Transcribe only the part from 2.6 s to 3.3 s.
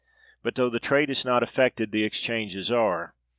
are.